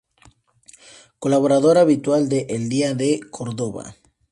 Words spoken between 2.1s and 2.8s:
de "El